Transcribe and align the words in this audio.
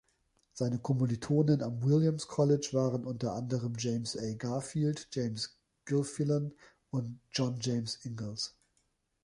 Seine 0.53 0.79
Kommilitonen 0.79 1.61
am 1.61 1.83
Williams 1.83 2.25
College 2.27 2.69
waren 2.71 3.05
unter 3.05 3.33
anderem 3.35 3.73
James 3.77 4.17
A. 4.17 4.33
Garfield, 4.33 5.07
James 5.11 5.55
Gilfillan 5.85 6.53
und 6.89 7.19
John 7.29 7.59
James 7.61 7.99
Ingalls. 8.03 8.55